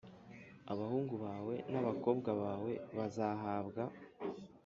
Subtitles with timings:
[0.71, 3.83] Abahungu bawe n abakobwa bawe bazahabwa